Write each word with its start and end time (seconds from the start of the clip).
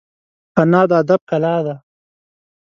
انا 0.61 0.81
د 0.89 0.91
ادب 1.01 1.21
کلا 1.29 1.55
ده 1.65 1.75